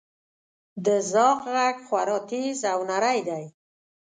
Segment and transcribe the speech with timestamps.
[0.85, 3.45] •د زاغ ږغ خورا تیز او نری وي.